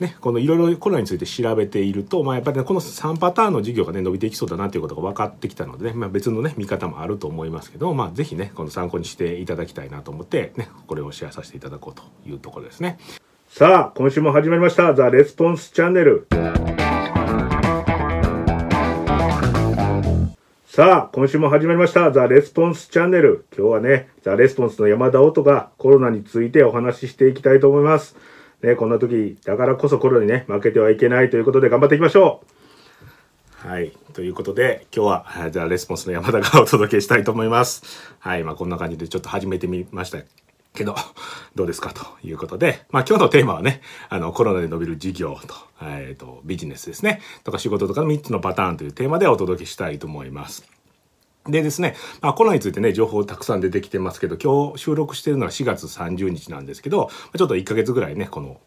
[0.00, 12.98] ね、このいろいろコロナについて調べていると、まあ、やっぱりね、この3パターンの事業がね、伸びていきそうだなということが分かってきたのでね、まあ、別のね、見方もあると思いますけど、まあ、ぜひね、この参考にしていただきたいなと思って、ね、これをシェアさせていただこうというところですね。
[13.48, 16.28] さあ、今週も始まりました、ザ・レスポンスチャンネル。
[20.66, 23.46] さあ、今週も始まりました、ザ・レスポンスチャンネル。
[23.56, 28.14] 今日はね、ザ・レスポンスの山田音がコロナについてお話ししていきたいと思います。
[28.62, 32.42] ね、こんな時、だからこそコロナにね、負けてはいけないということで頑張っていきましょ
[33.64, 33.92] うはい。
[34.14, 37.82] ということで、今日は、じゃあ、レスポンスの山田がお届けしたいと思います。
[38.20, 38.44] はい。
[38.44, 40.18] まあ、こんな感じでちょっと始めてみました
[40.74, 40.94] けど、
[41.56, 41.92] どうですか？
[41.92, 47.20] ということで、まあ、今日のテーマはね、あの、コロナで伸びる事業と、えっ、ー、と、ビジネスですね。
[47.42, 50.77] とか仕事とかの3つのパターンというテーマでお届けしたいと思います。
[51.48, 58.60] でですね、まあ、コロナについてね、情報たくさん出てきてますけど、今日収録してるのは4月30日なんですけど、ちょっと1ヶ月ぐらいね、この、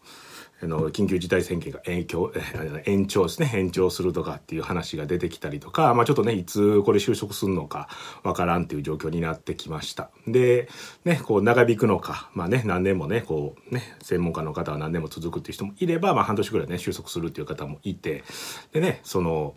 [0.62, 2.32] あの、緊急事態宣言が延長、
[2.86, 7.88] 延長ですね、延長するとかっていう話が出てきたりとか、まあちょっとね、いつこれ収束するのか
[8.22, 10.10] わからんっていう状況になってきました。
[10.26, 10.68] で、
[11.04, 18.24] ね、こう長引くのか、まあね、何年もね、こうね、専門家の方は何年も続くっていう人もいれば、まあ半年ぐらいね、収束するっていう方もいて、
[18.72, 19.54] でね、その、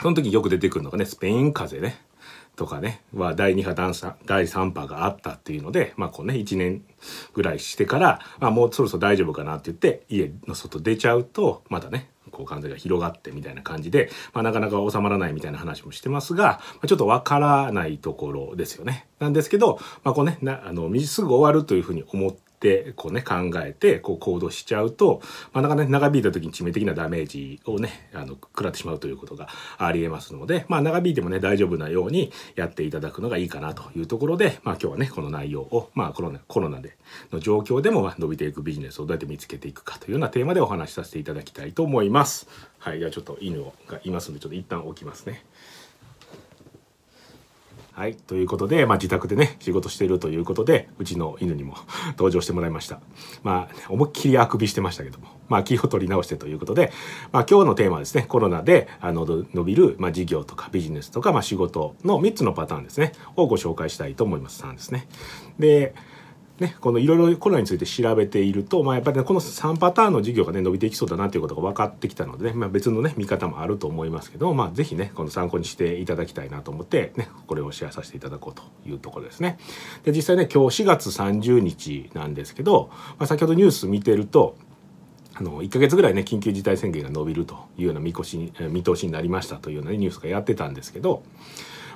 [0.00, 2.09] その時よく出てくるのがね、スペイン風邪ね。
[2.60, 3.72] とかね、は第2波
[4.26, 6.84] 第3波があったっていうので、まあこうね、1年
[7.32, 19.06] ぐらいしてから、まあもうそろそろ大丈夫かなって言って、家の外出ちゃうと、またね、こう感染が広がってみたいな感じで、まあなかなか収まらないみたいな話もしてますが、まあ、ちょっとわからないところですよね。
[19.20, 25.22] なんですけど、まあこうね、なあの、すぐ終わるというふうに思って、こうね考えてこう行動しちゃうと、
[25.52, 36.96] まあ、なかなか長引いた時に致命的なダメージをねあの食らってしまうということがありえますので、まあ、長引いてもね大丈夫なようにやっていただくのがいいかなというところで、まあ、今日はねこの内容を、まあ、コロナコロナで
[37.32, 42.48] の状況でも伸びていくビジネスをどうやって見つけていくかというようなテーマでお話しさせていただきたいと思います。
[42.78, 45.44] はい、ではちょっと犬がいますのでちょっと一旦置きますね。
[47.92, 48.14] はい。
[48.14, 51.74] ということで、まあ、自宅でね、仕事しているということで、うちの犬にも
[52.16, 53.00] 登場してもらいました。
[53.42, 56.92] まあ、思いっきりあくびしてましたけども、まあ、気を取り直してということで、
[57.32, 64.62] まあ、今日のテーマはですね、コロナで、あの、伸びる、まあ、事業とかビジネスとか、まあ、仕事の3つのパターンですね、をご紹介したいと思います。
[64.62, 65.08] 3ですね。
[65.58, 65.94] で、
[66.60, 79.58] ね、このいろいろコロナについて調べていると、まあ、やっぱりね、この3パターンの事業がね、伸びていきそうだなということが分かってきたのでね、まあ、別のね、見方もあると思いますけど、まあ、ぜひね、この参考にしていただきたいなと思って、ね、これをシェアさせていただこうというところですね。
[80.04, 84.56] で、実際ね、今日4月30日なんですけど、まあ、先ほどニュース見てると、
[85.34, 91.22] あの1ヶ月ぐらいね緊急事態宣言が伸びるというような見越し見通しになりましたというような、ね、ニュースがやってたんですけど、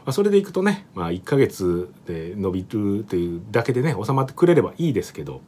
[0.04, 5.40] まあ、それでいくとね、まあ、1ヶ月で伸びるというだけでね収まってくれればいいですけど。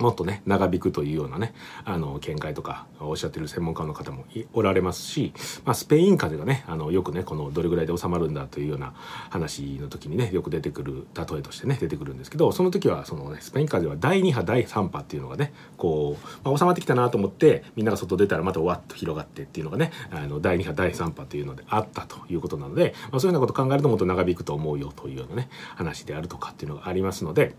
[0.00, 4.24] もっとね長引くというようなねあの見解とかおっしゃってる専門家の方も
[4.54, 5.32] おられますし、
[5.64, 8.94] まあ、スペイン風邪がねあのよくねこのどれぐらいで収まるんだというような
[9.28, 27.54] 話の時にねよく出てくる例えとしてね出てくるんですけどその時はその、ね、スペイン風邪は第2波第3波っていうのがねこう、まあ、収まってきたなと思ってみんなが外出たらまたわっと広がってっていうのがねあの第2波第3波というのであったということなので、まあ、そういうようなこと考えるともっと長引くと思うよというようなね話であるとかっていうのがありますので。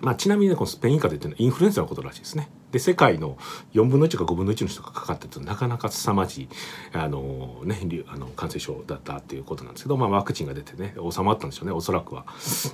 [0.00, 2.48] まあ、ちなみにね、このスペイン風邪っていうのはインフルエンザのことらしいですね。
[2.72, 3.36] で、世界の
[3.74, 6.48] 4分の1か5分の1の人がかかってるとなかなか凄まじい、
[6.92, 12.24] あのね、あの感染症だったっていうことなんですけど、まあ、ワクチンが出てね、収まったんでしょうね、おそらくは。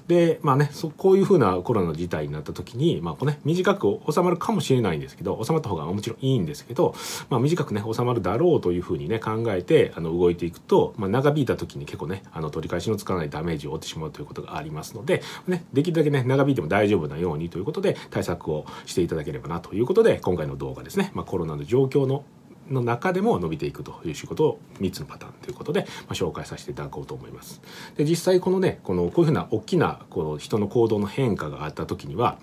[0.06, 6.94] で、まあね、そこういうふうなコロナの事態になった時に、まあ、こうね、短く収まるかもしれないんですけど、収まった方がもちろんいいんですけど、
[7.30, 22.24] まあ、短くね、収まるだろうというふうにね、考えて、あの、動いていくと、まあ、長引いた時に結構ね、あの、取り返しのつかないダメージを負ってしまうということがありますので、ね、できるだけね、長引いても大丈夫なようにということで、対策をしていただければなということで、今回の動動画ですね、まあ、コロナの状況の
[22.68, 27.62] の中でも伸びていくという仕事を3つのパターンということで、まあ、紹介させていただこうと思います。
[27.96, 32.40] で実際このねこのこういうふうな大きなこの人の行動の変化があった時には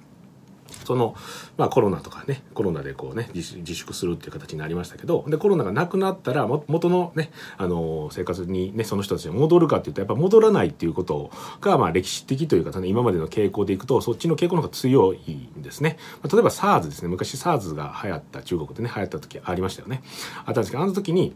[0.85, 1.15] その、
[1.57, 11.31] まあコロナとかね、コロナでこうね、自粛するっていう形になりましたけど、で、コロナがなくなったら、元のね、あの、生活にね、その人たちが戻るかっていうと、やっぱ戻らないっていうこと
[11.61, 15.17] が、まあ歴史的というか、ね、今までの傾向でいくと、そっちの傾向の方が強い
[15.57, 15.97] んですね。
[16.21, 20.03] まあ、例えば SARS ですね、昔 SARS が流行った、中国でね、流行った時ありましたよね。
[20.45, 21.35] あったんですけど、あの時に、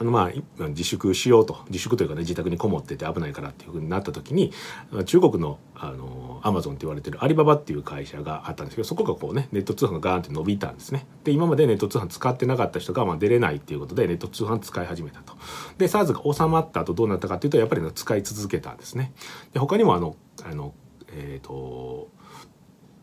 [0.00, 0.30] あのま
[0.60, 4.52] あ自粛しようと自粛というかね自宅にこもってて危ないからっていうふうになった時に
[5.06, 11.06] 中国のあのアマゾンって言われてるアリババっていう会社があったんですけどそこがこうねネット通販がガーンって伸びたんですね。
[11.24, 15.34] で今までネット通販使ってなかった人がまあ出れないっていうことでネット通販使い始めたと。
[15.78, 19.12] で SARS が収まった後どうなったかっていうとやっぱり使い続けたんですね。
[19.52, 20.74] で他にもあのあの
[21.12, 22.08] えっ、ー、と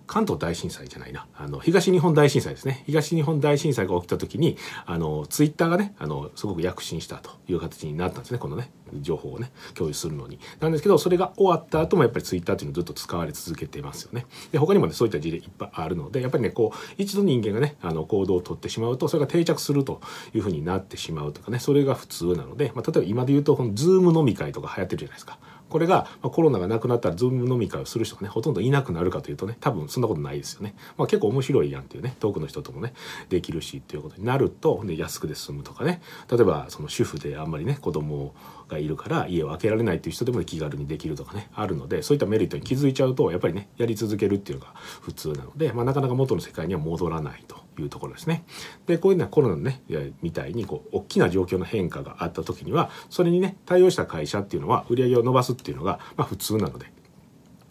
[0.07, 1.27] 関東大震災じゃないな。
[1.35, 2.83] あの東日本大震災ですね。
[2.85, 8.37] 東日本大震災が起きた時にあのツイッターがねあのすごく躍進したという形になったんですね。
[8.37, 8.71] このね
[9.01, 10.39] 情報をね共有するのに。
[10.59, 14.25] なんですけどそれが終わった後もやっぱりツイッターっていうのをずっと使われ続けてますよね。
[14.51, 20.01] で他にもねそういった事例いっぱいあるのでやっぱりねこう一度人間がねあの行動をとってしまうとそれが定着すると
[20.33, 25.39] いうふうになってしまうとかねそれが普通なので、まあ、例えば今で言うとこのズーム飲み会とか流行ってるじゃないですか。
[25.69, 32.93] これが、コロナがなくなったらズーム飲み会をする人がねほとんどいなくなるかというとね多分そんなことないですよね、まあ、結構面白いやんっていうね遠くの人ともね
[33.29, 36.01] できるしっていうことになるとで安くで済むとかね。
[36.31, 38.33] 例えばその主婦であんまりね子供
[38.67, 47.64] がいるから家を空けられないっていう人でも気軽にできるとかねあるのでそういったメリットに気づいちゃうとやっぱりねやり続けるっていうのが普通なので、まあ、なかなか元の世界には戻らないと。
[47.81, 48.43] いうところですね。
[48.85, 49.81] でこういうのはコロナのね
[50.21, 56.87] みたいにこう大きな状況の変化があった時にはそれにね対応した会社っていうのは売り上げを伸ばすっていうのが、まあ、普通なので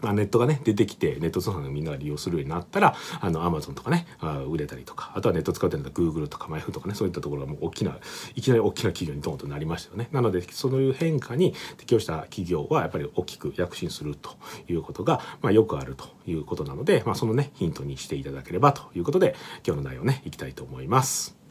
[0.05, 7.99] まあ、ネットがね出てきてネット通販がみんなが利用するようになったらあのアマゾンとかねあ売れたりとかあとはネット使ってるんだったら Google とかマイフとかねそういったところがもう大きな
[8.35, 14.37] いきなり大きな企業にドンとなりましたよねなのでそういう変化に適応した企業はやっぱり大きく躍進すると
[14.69, 19.35] いうことが、まあ、よくあるということなので、まあ、そのねヒントにしていただければということで
[19.67, 21.44] 今日の内容ねいきたいと思います。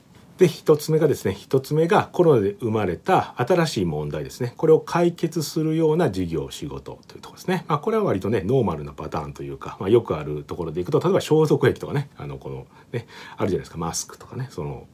[0.44, 4.54] で1つ目がですね1つ目がコロナで生まれた新しい問題ですね。
[4.57, 13.07] これを解決するような事業仕事というところですね、まあ、これは割とねノーマルなパターンというか、まあ、よくあるところでいくと例えば消毒液とかねあのこのね
[13.38, 13.78] あるじゃないですか。
[13.78, 14.86] マスクとかねその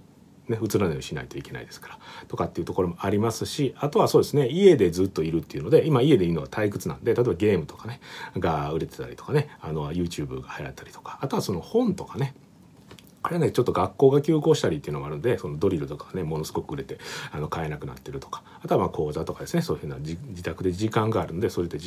[0.49, 8.01] ね、映らないようにしないといけないですからとかっていうところもありますしあとはそうですね家でずっといるっていうので今家でいるのは退屈なんで例えばゲームとかね
[8.35, 12.33] が売れてたりとかねあの YouTube が流行ったりとかあとはその本とかね
[13.21, 16.99] あれねちょっと学校が休校したりっていうのもあるんでそのドリルとかねものすごく売れて
[17.31, 21.77] あの買えなくなってるとかあとはまあ講座とかですねそういうふうな自宅で時間があるんでそれで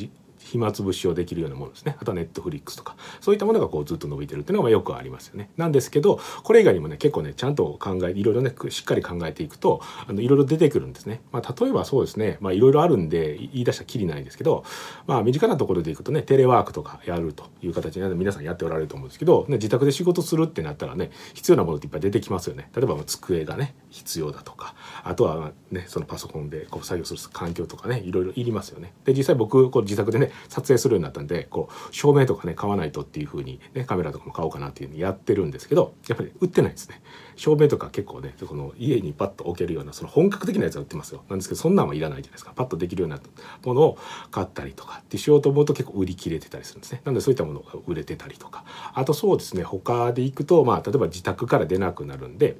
[0.45, 1.95] 暇つぶしをできるようなものですね。
[1.99, 2.95] あとはネットフリックスとか。
[3.21, 5.49] そういったものがこうずっと伸びてるっていうのがよくありますよね。
[5.57, 12.37] なんですけどこれ以外にもね結構ねちゃんと考えいろいろねしっかり考えていくとあのいろいろ出てくるんですね、まあ、例えばそうですね。
[12.41, 14.63] まあいろいろあるんで言い出したきりないですけど
[15.07, 22.69] まあ身近なところでいくとねテレワークとかやるという形に皆さんやっておられると思うんですけど、ね、自宅で仕事するってなったらね必要なものっていっぱい出てきますよね。
[22.75, 28.93] 例えば机がね必要だとかあとはねそのパソコンでこう作業する環境とかねいろいろいりますよね。
[29.05, 37.01] で実際僕こう自宅でね撮影するようになったんでこう照明とかね買わないとっていうふうに、ね、カメラとかも買おうかなっていうふうにやってるんですけどやっぱり売ってないですね。
[37.35, 41.23] 照明とか結構ねこの家にパッと置けるようなその本格的なやつは売ってますよ。
[41.29, 42.53] なんですけどそんなんはいらないじゃないですか。
[42.55, 43.19] パッとできるような
[43.63, 43.97] ものを
[44.31, 47.01] 買ったりとかってしようと思うと結構売り切れてたりするんですね。
[47.05, 48.63] なのでそういったものが売れてたりとか。
[48.93, 52.57] あとそうですね他で行くとまあ例えば自宅から出なくなるんで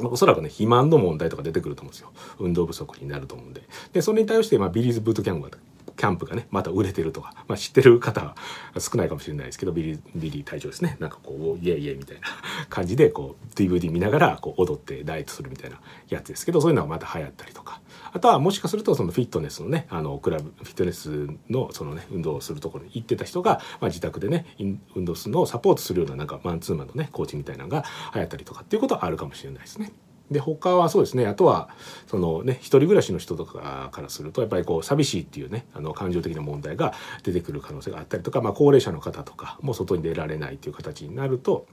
[0.00, 2.12] おそらくね肥満の問題とか出てくると思うんですよ。
[2.38, 3.62] 運動不足になると思うんで。
[3.92, 5.50] でそれに対して、まあ、ビリーズブートキャンプ
[5.96, 8.36] キャンプがねまた売れてるとか、まあ、知ってる方は
[8.78, 12.26] 少ないかもしれないですけどビリビリー隊長ですねなんかこうイエイイエイみたいな
[12.68, 17.80] 感じでこう DVD 見ながらこう踊ってダイエットするみたいなやつですけどそういうのがまた流行ったりとか
[18.12, 24.46] あとはもしかするとそのフィットネスのねあのクラブフィットネスのそのね運動をするところに行ってた人が、まあ、自宅でね
[24.94, 27.84] 運動するのをサポートするようななんかマンツーマンのねコーチみたいなのが
[28.14, 29.92] 流行ったりとかっていうことはあるかもしれないですね。
[30.32, 31.26] で他はそうですね。
[31.26, 31.68] あとは
[32.06, 41.66] そのね一人暮らしの人とかからするとやっぱりこう寂しいっていうねあの感情的な問題が出てくる可能性があったりとか、まあ、高齢者の方とかも外に出られないっていう形になると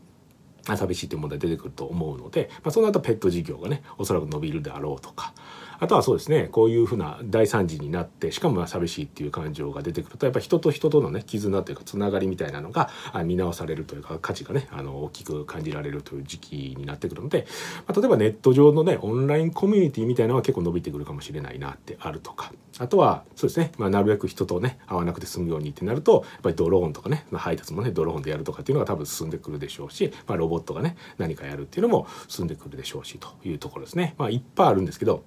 [0.76, 5.34] 寂しいという問題出てくると思うので、まあ、その後ペット事業がねおそらく伸びるであろうとか
[5.80, 12.90] あとはそうですねこういうふうな大惨事になってしかも寂しいっていう感情が出てくるとやっぱ人と人とのね絆というかつながりみたいなのが
[13.26, 17.48] 見直されるというか価値がねあの大きく感じられるという時期になってくるので、
[17.88, 34.16] まあ、例えばネット上のねオンラインコミュニティみたいなのは結構伸びてくるかもしれないなってあるとかあとはそうですね、まあ、なるべく人とね会わなくて済むようにってなるとやっぱりドローンとかね、まあ、配達もねドローンでやるとかっていうのが多分進んでくるでしょうし、まあ、ロボットがね何かやるっていうのも進んでくるでしょうしというところですね。
[34.18, 35.24] まあ、いっぱいあるんですけど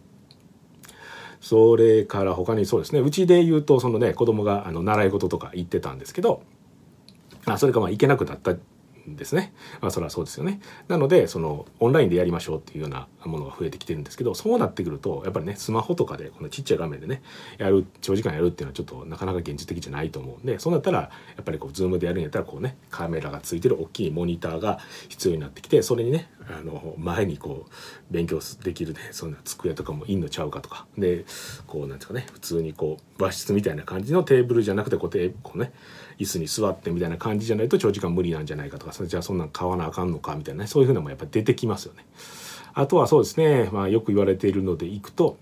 [1.43, 6.43] それから他にそうですねうちで言うとそのね子供があの習い事とか行ってたんですけど
[7.45, 8.61] あそれがまあ行けなくなったん
[9.17, 9.53] ですね。
[9.81, 10.61] まあそれはそうですよね。
[10.87, 17.23] なのでそのオンラインでやりましょうっていうようなものが増えてきてるんですけどそうなってくるとやっぱりねスマホとかでこのちっちゃい画面でね
[17.59, 27.73] やる長時間やるっていうのはちょっとなかなか現実的じゃないと思うんでそうなったらやっぱりこうズームでやるんやったらこうねカメラがついてる大きいモニターが必要になってきてそれにねあの前にこう
[28.11, 31.25] 勉強できるねそんな机とかもいんのちゃうかとかで
[31.67, 35.73] こうなんですかね普通にこう和室みたいな感じのテーブルじゃなくてこうテこうね
[36.19, 42.05] 椅子に座ってみたいな感じじゃないと長時間無理なんじゃないかとかじゃあそんなん買わなあかんのかみたいなねそういうふうなもやっぱ出てきますよね。
[42.75, 45.37] あとはそうですね、まあ、よく言われているのでいくと、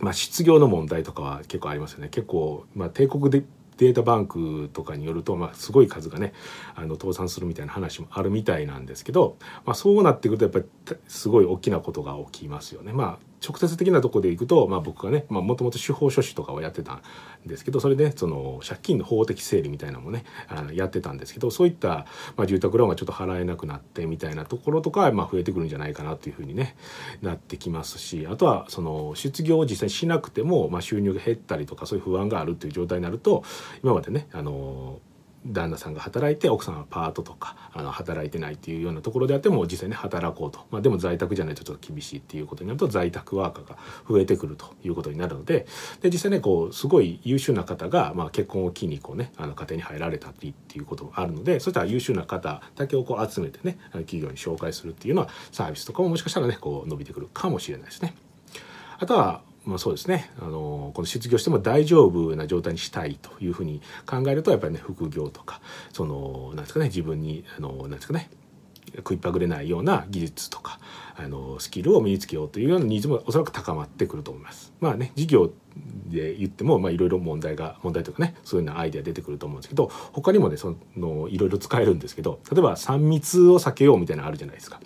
[0.00, 3.44] まあ、失業の問題とかは結構ありますよね結構、まあ、帝国的
[3.82, 6.32] データバンクとかによると、まあ、すごい数がね
[6.76, 12.92] あの倒産するみたいな話もあるみたいなんですけど、まあ、そうなってくるとやっぱりすごい大きなことが起きますよね。
[12.92, 17.02] まあ直接的なとこでいくと、まあ、僕がねもともと司法書士とかをやってたん
[17.46, 22.06] ですけどそれでその借金の法的整理みたいなのもねあのやってたんですけどそういった、
[22.36, 26.76] まあ、住宅ローンがちょっと払えなくなってみたいなところとか、まあ、増えてくるんじゃないかなというふうにね
[27.20, 33.44] なってきますしあとはその失業を実際しなくても、まあ、収入が減ったりとかそういう不安があるという状態になると
[33.82, 35.00] 今までねあの
[35.46, 43.76] 旦那さんが働いて奥さんはパートとかあの働いてないっていうようなところであっても実際に働こうと、まあ、でも在宅じゃないとちょっと厳しいっていうことになると在宅ワーカーが
[44.08, 45.66] 増えてくるということになるので
[46.00, 58.14] で実際ねこうすごい優秀な方が、まあ、結婚を機にこう、ね、あの家庭に入られたっていうこともあるのでそうしたら優秀な方だけをこう集めてね企業に紹介するっていうのはサービスとかももしかしたらねこう伸びてくるかもしれないですね。
[58.98, 65.60] あとはまあ、そうですねあのこの失業しても大丈夫な状態にしたいというふうに考えるとやっぱりね副業とか
[65.92, 68.30] そのなんですかね自分にあのなんですかね
[68.96, 70.78] 食いっぱぐれないような技術とか
[71.16, 74.72] あのスキルを身につけようというようなニーズもおそらく高まってくると思います。
[74.80, 75.50] まあね事業
[76.06, 84.80] で言ってもいろいろ問題が問題というかねそういうようなアイデア出てくると思うんですけど他にもねいろいろ使えるんですけど例えば3密を避けようみたいなのあるじゃないですか。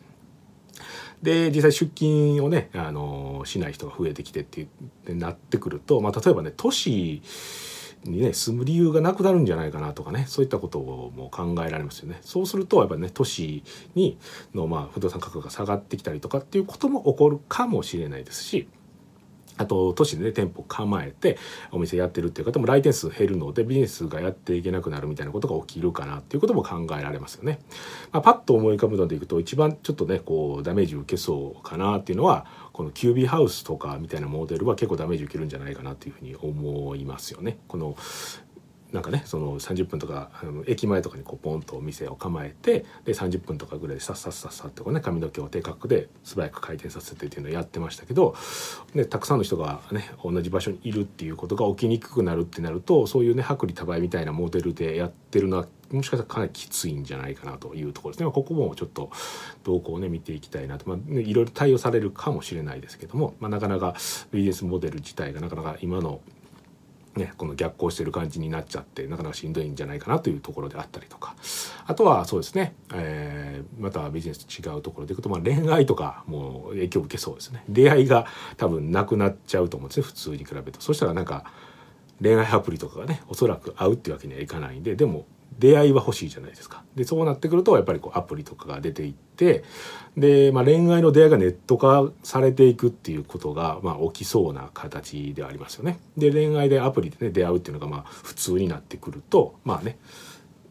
[1.27, 4.69] で実際出勤をねあのしない人が増えてきてって
[5.09, 7.21] なってくると、まあ、例えばね都市
[8.05, 12.19] にね住む理由がなくなるんじゃないかなとかねそういったことも考えられますよね。
[12.23, 13.65] そうするとやっぱね都市
[13.97, 14.19] に
[14.55, 18.69] のまあ不動産価格が下がってきたりとかっていうことも起こるかもしれないですし
[19.59, 21.39] あと都市でね店舗構えて
[21.71, 27.59] お店やってるっていう方も来店数減るのでビジネスがやっていけなくなるみたいなことが起きるかなっていうことも考えられますよね。
[28.13, 37.59] まあ、パッと思い浮かぶのでいくと一番ちょっとねこうダメージ受けそうかなっていうのはこのキュービーハウスとかみたいなモデルは結構ダメージ受けるんじゃないかなっていうふうに思いますよね。
[37.69, 37.97] この
[38.97, 48.35] なんかねその30分とかあの駅前とかにこうポンとお店を構えてで30分とかぐらいでさっさっさっさってこうね髪の毛を低価格で素早く回転させてっていうのをやってましたけど、
[48.95, 58.31] ね、たくさんの人がね同じ場所にいるっていうことが起きにくくなるってなるとそういうね薄利多売みたいなモデルでやってるのはもしかしたらかなりきついんじゃないかなというところですね。
[58.31, 59.11] ここもちょっと
[59.65, 63.95] 動向をね見ていきたいなと、まあ、ね、いろいろ対応されるかもしれないですけども、まあ、なかなか
[64.33, 66.21] ビジネスモデル自体がなかなか今の
[67.17, 71.35] ね、この逆行してる感じになっちゃってなかなかしんどいんじゃないかなというところであったりとか。
[71.87, 77.65] あとはそうですね、えー、またビジネスと違うところでいくと、まあ、恋愛とかも影響を受けそうですね。
[77.69, 80.81] 出会いが多分なくなっちゃうと思うんですね普通に比べると。
[80.81, 81.45] そしたらなんか
[82.23, 85.27] 恋愛アプリとかがねおそらく合うっていうわけにはいかないんででも
[85.59, 86.83] 出会いは欲しいじゃないですか。
[86.95, 89.65] でそうなってくるとやっぱりこうアプリとかが出ていって
[90.17, 95.99] で、まあ、恋愛の出会いがネット化されていくっていうことが、まあ、起きそうな形ではありますよね。
[96.17, 99.99] で恋愛でアプリでね出会うっていうのがまあ普通になってくるとまあね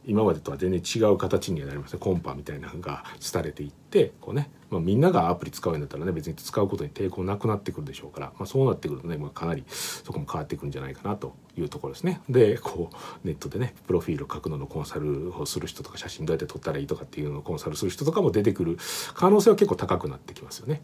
[0.08, 12.22] 今までとは全然違う形にはなりますねコンパみたいなのが廃れていってこうね、まあ、みんながアプリ使うんだったらね別に使うことに抵抗なくなってくるでしょうから、まあ、そうなってくるとね、まあ、かなりそこも変わってくるんじゃないかなというところですね。
[12.30, 18.78] でこうネットでねプロフィールを書くののコンサルをする人とか写真どうやって撮ったらいいとかっていうのをコンサルする人とかも出てくる
[19.14, 20.82] 可能性は結構高くなってきますよね。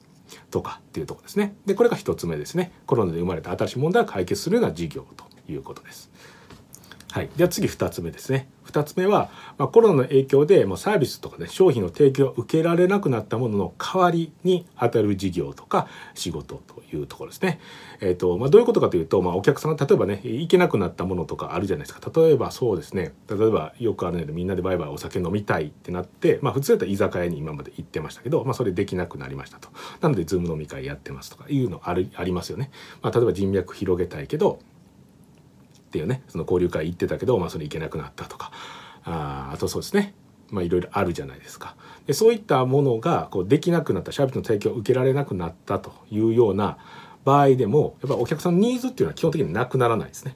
[0.50, 1.55] とかっていうとこですね。
[1.65, 2.71] でこれが1つ目ですね。
[2.86, 6.10] コロナで生まれた新しい問題を解決するような事業ということです。
[7.12, 8.48] はい、では次2つ目ですね。
[8.68, 17.60] 2つ目は、まあ、コロナの影響でもうサービスとかね商品の提供を受けられなくなったものの代わりに当たる事業とか仕事というところですね。
[18.00, 22.12] えーとまあ、どういうことかというと、まあ、お客さんが例えばね行けなくなったものとかあるじゃないですか。
[22.18, 23.13] 例えばそうですね。
[23.30, 29.68] 例えばよくあるのでみんなでバイバイお酒飲みたいってなって、まあ、普通だったら居酒屋に今まで行ってましたけど、まあ、それできなくなりましたと。
[30.00, 32.72] なのでズーム飲み会やってますとかいうのあるありますよね。
[33.01, 34.60] まあ、例えば人脈広げたいけど
[35.91, 38.51] っていうねその交流会行ってたけど、まあ、それ行けなくなったとか
[39.03, 40.13] ああとそうですね
[40.50, 41.75] まあいろいろあるじゃないですか。
[42.07, 46.77] でそういったものがこうできなくなったサービスの提供を受けられなくなったというような
[47.24, 50.36] 場合でもやっぱお客さんのニーズっていうのは基本的になくならないですね。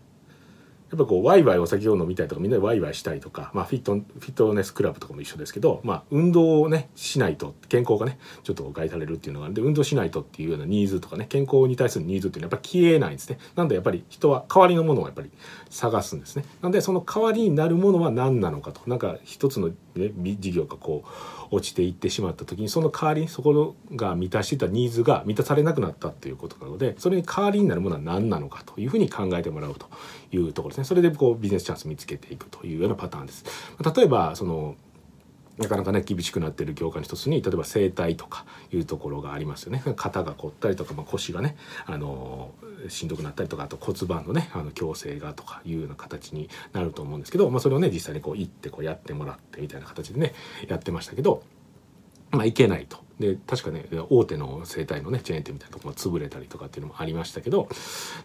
[0.91, 9.51] やっぱこうワイワイお酒を飲みたいとかみんなでワイワイしたいとか、まあ、フィットフィットネスクラブとかも一緒ですけど、まあ、運動をねしないと健康がねちょっと害されるっていうのがある。
[9.51, 13.39] んで運動しないとっていうようなニーズとかね健康に対するニーズっていうのはやっぱ消えないんですね。
[13.55, 15.31] なんでやっぱり人は代わりのものをやっぱり
[15.69, 16.45] 探すんですね。
[16.61, 18.81] なんでその代わりになるものは何なのかと。
[18.87, 29.87] なんか一つの、ね、事業がこう落ちていってしまった時にその代わりにそこが満たしてたニーズが満たされなくなったっていうことなのでそれに代わりになるものは何なのかというふうに考えてもらうと
[30.31, 33.45] いうところですねそれでこうビジネスチャンス見つけていくというようなパターンです。
[33.95, 34.75] 例えばその
[35.57, 41.55] なかなかね厳しくなってる業界の一つに例えば整体とかいうところがありますよね肩が凝ったりとか、まあ、腰がね
[41.85, 42.51] あの
[42.89, 50.33] しんどくなったりとかあと骨盤のねあの矯正がとかいうような形になると思うんですけど、まあ、それをね実際にこう行ってこうやってもらってみたいな形でね
[50.67, 51.43] やってましたけど
[52.31, 53.04] まあいけないと。
[53.19, 57.69] で確かね大手の生態のねチェーン店みたいなところが潰れたりとかっていうのもありましたけど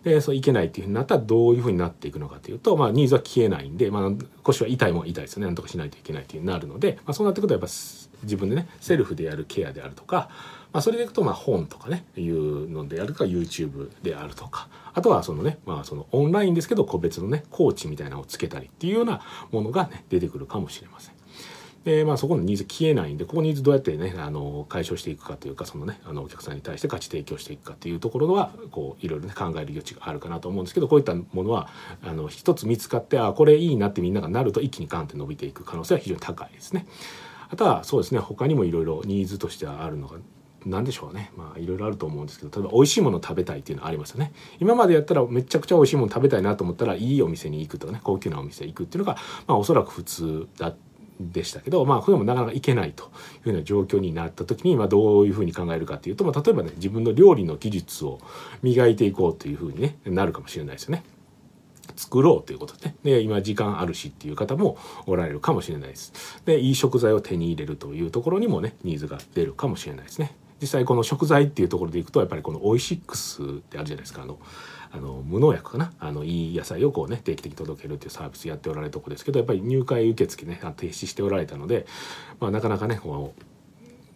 [0.02, 4.11] でそういけないっていうふうになったらどういうふうになっていくのかというと、まあ、ニーズは消えないんで、まあ、
[4.42, 7.68] 腰は痛いも痛いですよねなんとかしないといけないっていうなるので、まあ、そうなってくるとやっぱ
[8.23, 10.28] 自分でねセルフでやるケアであるとか、
[10.73, 21.19] まあ、それでいくとまあ本とかねいうのであるとか YouTube であるとかあとはそのね、まあ、そのオンラインですけど個別のねコーチみたいなのをつけたりっていうようなものがね出てくるかもしれません。
[21.84, 31.68] でまあそこのニーズ消えないんでここニーズどうやってねあの解消していくかというかそのねあのお客さんに対して価値提供していくかっていうところはこういろいろね考える余地があるかなと思うんですけどこういったものは
[32.02, 36.87] あの一つ見つかってあこれいいなってみんながなると一気にガンって伸びていく可能性は非常に高いですね。
[37.49, 40.18] あとはそうですね他にもいろいろニーズとしてはあるのが
[40.66, 50.76] 何でしょうねまあいろいろあると思うんですけど例えば美味しいもの食べたいっていうのはありますよね今までやったらめちゃくちゃ美味しいもの食べたいなと思ったらいいお店に行くとかね高級なお店行くっていうのがまあおそらく普通だっ
[51.20, 53.04] でしたけど、まあ、これもなかなかいけないと
[53.44, 58.18] いうような状況になった時に、まあ、どういうふうに考えるかというと、まあ、例えばね自分の料理の技術を
[58.62, 61.04] 磨いていこうというふうに、ね、なるかもしれないですよね。
[61.96, 66.40] 作ろうということでねで今時間あるしっていう方もおられるかもしれないです。
[66.46, 70.34] でいい食材を手に入れるというところにもねニーズが出るかもしれないですね。
[70.60, 74.38] 実際この食材っていうところでいくとやっぱりこのオイシックスってあるじゃないですかあの
[74.92, 75.92] あの無農薬かな？
[76.00, 81.87] あのいい野菜をこうね定期的に届けるっていうサービスやっておられるとこですけどやっぱり入会受付ね停止しておられたので、
[82.40, 83.35] まあ、なかなかねこ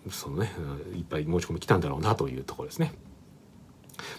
[0.07, 0.51] うそのね
[0.95, 2.93] いっぱい申し込み来たんだろうなというところですね。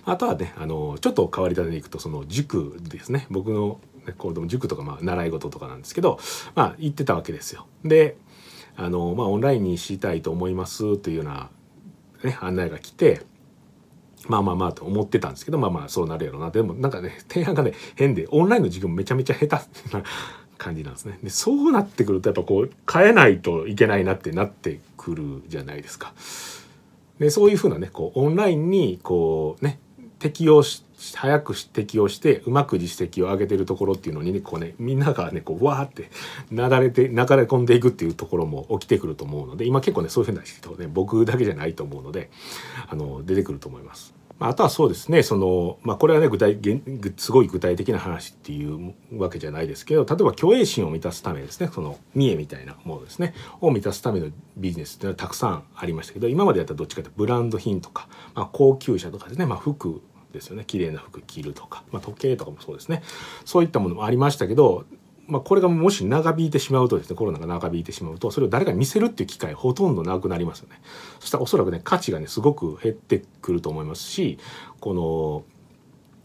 [0.06, 3.80] あとはねあのちょっと変わり種でいくとその塾ですね僕の
[4.18, 6.20] 子供塾とかまあ習い事とかなんですけど
[6.56, 7.68] まあ行ってたわけですよ。
[7.84, 8.18] で
[8.78, 11.50] あのまあオンラインにしたいと思いますというような、
[12.24, 13.22] ね、案内が来て
[14.28, 20.04] まあまあまあと思ってたんですけどまあまあそうなるやろうなでもなんかね提案がね変でオンラインの授業もめちゃめちゃ下手な
[20.58, 26.14] 感じなんですねでそうなってくるとやっぱこう変えないといけないなってなってくるじゃないですか。
[27.20, 29.80] でそういうふうなねこうオンラインにこうね
[30.20, 36.10] 適応し早く適用してうまく実績を上げてるところっていうのにねこうねみんながねこうわーって
[36.52, 42.30] なだれて流れ込んでいくっていうところも起きてくると思うので今結構ねそういうふうな人ね僕だけじゃないと思うので
[42.88, 44.16] あの出てくると思います。
[44.38, 46.60] あとはそうですねその、まあ、これはね具体
[47.16, 60.02] すごい具体的な話っていうわけじゃないですけど例えば虚栄心を満たすためですねその見栄みたいなものですねを満たすためのビジネスっていうのはたくさんありましたけど今までやったらどっちかというとブランド品とか、まあ、高級車とかですね、まあ、服
[60.36, 60.64] ですよね。
[60.66, 63.02] 綺麗な服着るとか、まあ、時計とかもそうですね。
[63.46, 64.86] そういったものもありましたけど
[65.28, 70.80] まあ、これがもし長引いてしまうとですねコロナが長引いてしまうとそれを誰かに見せるっていう機会ほとんどなくなりますよね。
[71.20, 74.38] そしたらおそらくね価値がねすごく減ってくると思いますし
[74.80, 75.44] この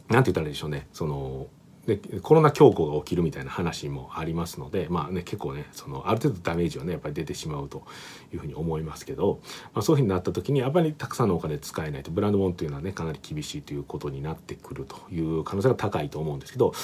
[0.09, 0.89] 何て言ったらいいでしょうね。
[0.93, 1.47] その
[1.87, 7.85] でコロナ恐慌が起きるみたいな話もありますのでまあね結構ねそのある程度ダメージはねやっぱり出てしまうと
[8.33, 9.41] いうふうに思いますけど、
[9.75, 16.75] まあ、そういうふうになった時にやっぱりたくさんのお金使えないとブランド物というのはねかなり厳しいということになってくるという可能性が高いと思うんですけど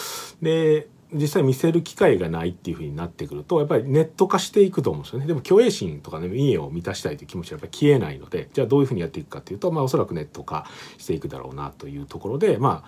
[0.40, 5.26] で実際見せる機会がないっていうふうになってくるとやっぱりネット化していくと思うんですよね。
[5.26, 12.84] でも虚栄心とかね家を満たしたいという気持ちはやっぱり消えないのでじゃあどういうふうにやっていくかっていうとまあおそらくネット化していくだろうなというところでま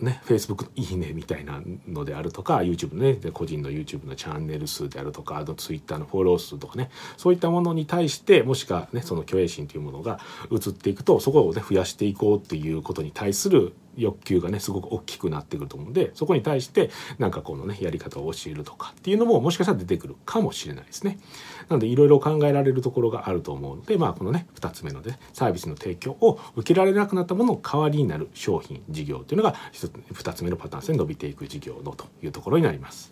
[0.00, 21.18] あね Facebook のいいねみたいなのであるとか YouTube のね個人の YouTube のチャンネル数であるとかあと Twitter のフォロー数とかねそういったものに対してもしかねその虚栄心というものが移っていくとそこをね増やしていこうっていうことに対する欲求がねすごく大きくなってくると思うんでそこに対してなんかこのねやり方を教えるとかっていうのももしかしたら出てくるかもしれないですね。
[21.68, 33.10] なのでいろいろ考えられるところがあると思うのでまあこのね2つ目ので、ね、サービスの提供を受けられなくなったものの代わりになる商品事業というのが1つ2つ目のパターンですね伸びていく事業のというところになります。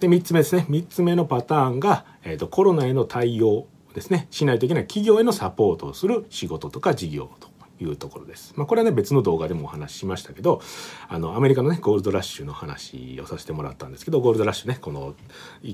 [0.00, 7.49] で3つ目ですね3つ目のパターンが、えーとコロナへの対応ですねしないといけない企業へのサポートをする仕事とか事業と
[7.80, 8.52] いうところです。
[8.56, 10.60] まあ、これはね別の動画でもお話ししましたけど
[11.08, 15.14] あのアメリカのねゴールドラッシュの話をさせてもらったんですけどゴールドラッシュねこの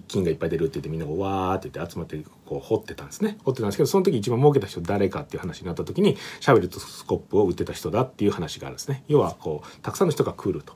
[0.09, 9.05] 金がいっぱい出るって言ってみんながわーって言って集まってこう掘ってたんですね掘ってたんですけどその時一番儲けた人誰かっていう話になった時にシャベルとスコップを売ってた人だっていう話があるんですね。
[9.09, 10.75] 要はこうたくさんの人が来ると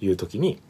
[0.00, 0.60] いう時に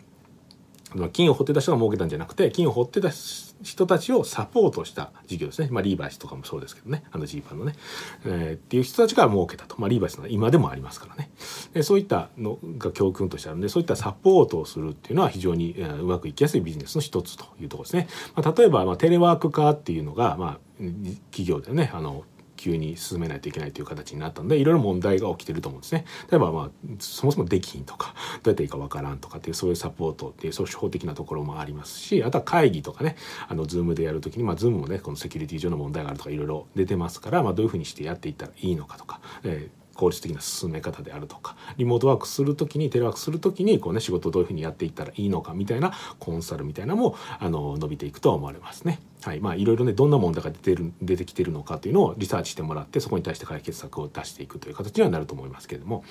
[1.12, 7.02] 金を掘ってた人が儲けたんじゃなくて金を掘ってた人人たちをサポートした事業ですね、まあ、リーバイスとかもそうですけどね。
[7.10, 7.74] あのジーパンのね、
[8.24, 11.30] えー、っていう人たちが儲けたと、まあ、リーバイスの今でもありますからね。
[11.72, 20.58] でそういったのが教訓としてあるんでそういったサポートをするっていうのは非常に、えー、うまくいきやすいビジネスの一つというところですね、まあ、例えば、まあ、テレワーク化っていうのが、まあ
[21.30, 22.24] 企業でねあの
[22.64, 26.06] 急に進めないといけないという形になったのでいろいろ問題が起きてると思うんですね。
[26.30, 33.16] 例えばまあそもそもできひんとかどうやっていいかわからんとかっていうそういうサポートっていうそういう手法的なところもありますしあとは会議とかね
[33.48, 49.00] あのズームでやるときにまあズームもねこのセキュリティ上の問題があるとかいろいろ出てますから、まあ、どういうふうにしてやっていったらいいのかとか、えー効率的な進め方であるとかリモートワークする時にテレワークする時にこう、ね、仕事をどういうふうにやっていったらいいのかみたいなコンサルみたいなのもあの伸びていくと思われますね。
[49.24, 56.04] はいまあ、いろいろねどんな問題が出てる出てきてるのかというのをリサーチしてもらってそこに対して解決策を出していくという形にはなると思いますけれども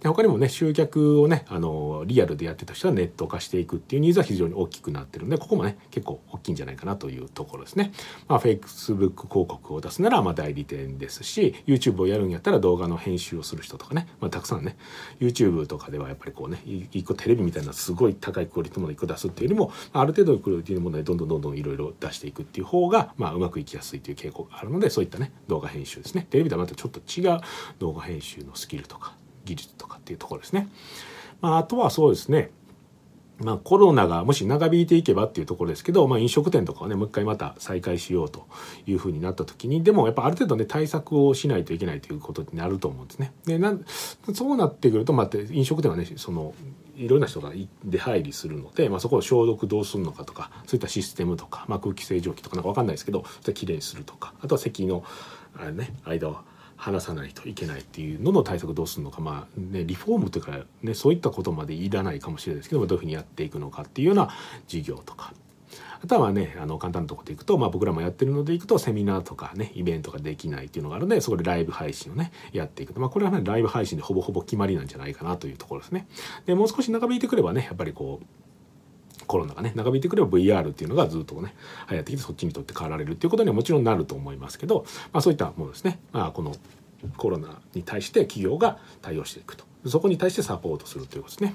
[0.00, 7.90] で他にもね集客をねあのリアルでやってた人はネット化していくっていうニーズは非常に大きくなってるんでここもね結構大きいんじゃないかなというところですね。
[8.28, 14.76] まあ、Facebook 広告を出すならまあ代理店ですし YouTube をやるんやったら動画の編集をする人とかね、まあ、たくさんね
[15.18, 27.40] YouTube とかではやっぱりこうね一個テレビみたいなすごい高いクオリティのものを1個出すっていうよりもある程度のクオリティのものでどんどんどんどんいろいろ出していくっていう方が、まあ、うまくいきやすいという傾向があるのでそういったね動画編集ですねテレビとはまたちょっと違う
[27.78, 30.68] 動画編集のスキルとか技術とかっていうところですね。
[31.40, 32.50] まあ、あとはそうですね
[33.38, 38.46] まあ、コロナがもし長引いていけばっていうところですけど、まあ、飲食店とかをねもう一回また再開しようと
[38.86, 43.32] いうふうになった時にでもやっぱある程度ね対策をしないといけないということになると思うんですね。
[43.44, 43.84] でなん
[44.32, 46.54] そうなってくると、まあ、飲食店はねその
[47.02, 47.52] いろんな人が
[47.84, 55.04] 出入りするので、まあ、そこを消毒どうするのかとかそういったシステムとか、まあ、空気清浄機とかなんか分かんないですけどそれきれいにするとかあとは席の
[55.56, 56.38] あれ、ね、間を
[56.76, 64.30] 離さないといけないっていうのの対策どうするのかまあねリフォームというかねそういったことまでいらないかもしれないですけどどういうふうにやっていくのかっていうような
[64.66, 65.32] 事業とか。
[66.02, 76.08] あとはねあの簡単なとこでいくと、まあ、僕らもやってるのでいくとセミナーとかねイベントができないっていうのがあるのでそこでライブ配信をねやっていくと、まあ、これはねライブ配信でほぼほぼ決まりなんじゃないかなというところですね。
[76.46, 81.54] でもう少し長引いてくればねやっぱりこうコロナがね長引いてくれば VR っていうのがずっとね
[81.88, 86.54] 流行ってきてそっちにとって変わられるっていうことにはもちろんなると思いますけど、まあ、そういったものですね、まあ、この
[87.16, 89.71] コロナに対して企業が対応していくと。
[89.86, 91.54] そこに対してサポートするということですね。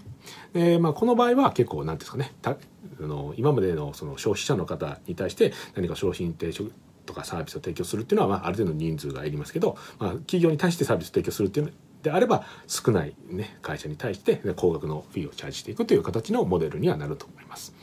[0.54, 2.58] でまあ、この場合は結構何ですかねたあ
[3.00, 6.70] の今までのその消費者の方に対して何か商品提供
[7.06, 11.72] とかサービスを提供するっていうのは、まあ、ある程度人数がいりますけど、まあ、企業に対してサービスを提供するっていうの
[12.04, 17.74] であれば少ない、ね、会社に対して高額のフィーをチャージしていくという形のモデルにはなると思います。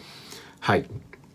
[0.60, 0.88] はい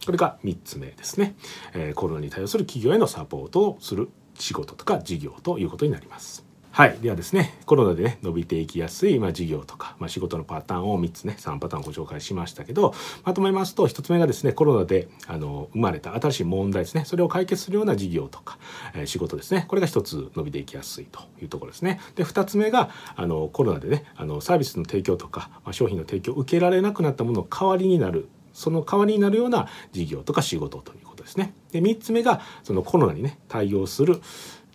[0.06, 1.36] これが3つ目ですね、
[1.74, 6.49] えー、コロナに対応する企業へのサポートをする仕事とか事業ということになります。
[6.80, 6.98] はい。
[7.02, 12.94] ではですね、コロナでね、伸びていきやすい、まあ、事業とか、まあ、仕事のパターンを3つね、3パターンご紹介しましたけど、
[13.26, 18.58] まとめますと、1つ目がですね、コロナで、あの、生まれた新しい問題ですね、それを解決するような事業とか、
[18.94, 22.00] えー、仕事ですね、これが1つ伸びていきやすいというところですね。
[22.16, 31.54] で、2つ目が、あの、コロナでね、あの、サービスの提供とか、まあ、商品の提供を受けられなくなったものの代わりになる、その代わりになるような事業とか仕事ということですね。
[31.74, 34.22] で、3つ目が、そのコロナにね、対応する、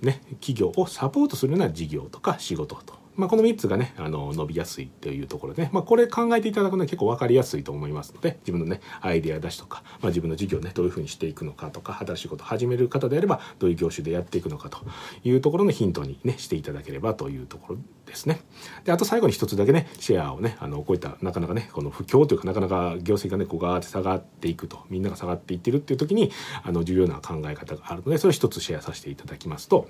[0.04, 3.03] ね、企業をサポートするような事業とか仕事と。
[3.16, 14.78] まあ、この3つがねあの伸びやすいというところで、まあ、これ考えていただくのは結構分かりやすいと思いますので自分のねアイデア出しとか、まあ、自分の事業ねどういうふうにしていくのかとか新しいことを始める方であればどういう業種でやっていくのかと
[15.22, 18.40] いうところのヒントにねしていただければというところですね。
[18.84, 26.30] であと最後に一つだけねシェアをねあのこういったなかなかねこの不況というかなかなか業績がねこうガーって下がっていくとみんなが下がっていってるっていう時に
[26.62, 29.88] あの重要な考え方があるのでそれを一つシェアさせていただきますと。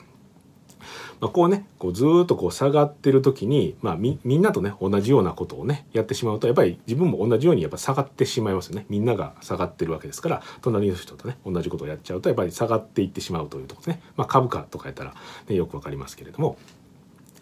[1.25, 8.85] まあ、こうねこうずっとこう下がってる時に、まあ、みみんなとね同じようなことをねやってしまうとやっぱり自分も同じようにやっぱ下がってしまいますよね。
[8.91, 15.15] みんなが下がってるわけですから隣の人とね同じことをやっちゃうとやっぱり下がっていってしまうというとこですね、まあ、株価とかやったら、
[15.49, 16.59] ね、よく分かりますけれども。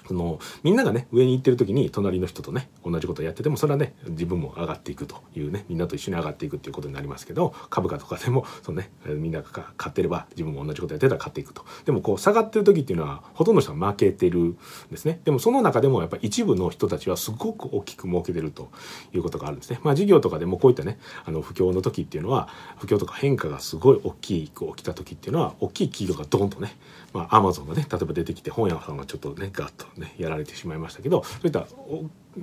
[0.06, 11.64] そのみんながね上に行ってる時に隣の人とね同じことやっててもそれはね自分も上がっていくというねみんなと一緒に上がっていくっていうことになりますけど株価とかでもそのねみんなが買ってれば自分も同じことやってたら買っていくと。
[11.84, 14.56] でもこう下がってる時っていうのはほとんどの人が負けてるん
[14.90, 15.20] ですね。
[15.24, 18.70] でもその中でもやっぱ一部の人たちはすごく大きく儲けてると
[19.14, 19.80] いうことがあるんですね。
[19.82, 26.76] まあ事業とかでもこういったねあの不況の時っていうのは不況とか変化がすごい大きく起きた時っていうのは大きい企業がドンとね
[27.12, 31.66] まあアマゾンがね例えば出てきて本屋さんがちょっとねガッとねやられてしまいましたけどそういった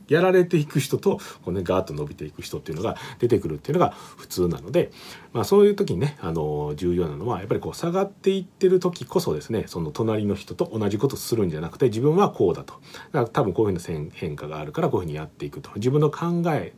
[0.07, 4.91] やられていく人とこう、ね、ガーッと伸びていく人っていうのが出てくるっていうのが普通なので、
[5.33, 12.75] まあ、そういう時にねあの重要なのはやっぱりこう下がっていってる時こそですねその隣の人と同じことするんじゃなくて自分はこうだと。
[13.11, 15.71] だか多分こういうふうな変化があるからこういうふうにやっていくと。
[15.75, 16.73] 自分の考え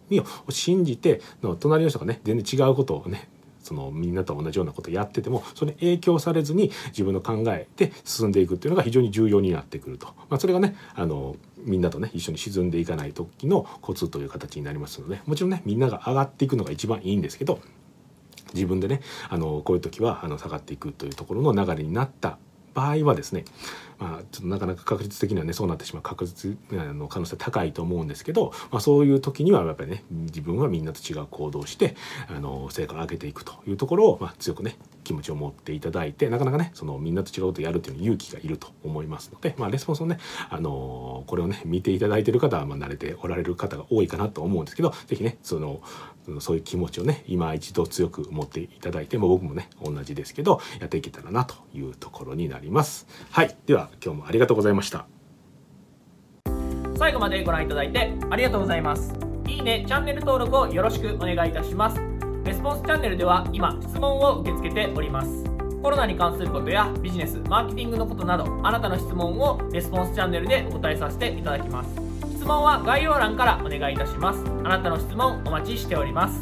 [0.48, 3.30] を信じての隣の人がね全然違うことをね
[3.62, 17.60] そのみんなと同じようなことやっててもそれに影響されずに自分の考えで進んでいくっていうのが非常に重要になってくると、まあ、それがねあのみんなとね一緒に沈んでいかない時のコツという形になりますのでもちろんねみんなが上がっていくのが一番いいんですけど
[18.54, 22.38] 自分でねあのこういう時はあの下がっていくというところの流れになった
[22.74, 23.46] 場合はですね、
[24.02, 31.96] まあ、ちょっとなかなか確率的にはねそうなってしまう確率の可能性高いと思うんですけど、まあ、そういう時にはやっぱりね自分はみんなと違う行動をして
[32.28, 40.18] あの成果を上げていくというところを、まあ、強くね気持ちを持っていただいてなかなかねそのみんなと違うことをやるっていうの勇気がいると思いますので、まあ、レスポンスをね、
[40.50, 45.82] あのこれをね見ていただいてる方はまあ慣れておられる方が多いかなと思うんですけど是非ねその
[46.40, 53.08] そういう気持ちをね今一度強く持っていただいても僕もね同じですけどやっていけたらなというところになります。
[53.32, 53.56] はい。
[53.66, 55.08] では今日もありがとうございました。
[56.98, 59.14] 最後までご覧いただいてありがとうございます。
[59.48, 62.11] いいねチャンネル登録をよろしくお願いいたします。
[62.44, 65.46] レスポンスチャンネルでは今質問を受け付けております。
[65.82, 71.90] コロナに関することやビジネスマーケティングのことなどあなたの質問をレスポンスチャンネルでお答えさせていただきます。
[72.36, 74.44] 質問は概要欄からお願いいたします。
[74.64, 76.40] あなたの質問お待ちしております。